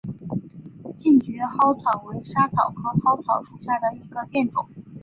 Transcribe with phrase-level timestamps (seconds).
[0.97, 4.67] 近蕨嵩草为莎草科嵩草属下的一个变种。